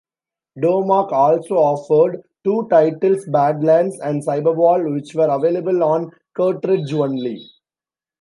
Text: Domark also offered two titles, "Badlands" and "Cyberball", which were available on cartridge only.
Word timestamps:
Domark 0.57 1.11
also 1.11 1.57
offered 1.57 2.23
two 2.43 2.67
titles, 2.71 3.23
"Badlands" 3.27 3.99
and 3.99 4.25
"Cyberball", 4.25 4.91
which 4.91 5.13
were 5.13 5.27
available 5.29 5.83
on 5.83 6.09
cartridge 6.35 6.91
only. 6.91 7.39